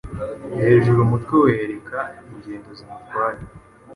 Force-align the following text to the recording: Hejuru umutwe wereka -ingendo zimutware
Hejuru 0.61 0.99
umutwe 1.01 1.35
wereka 1.45 1.97
-ingendo 2.07 2.69
zimutware 2.77 3.41